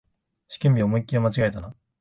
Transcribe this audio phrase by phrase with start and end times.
[0.47, 1.75] 試験日、思いっきり間違えたな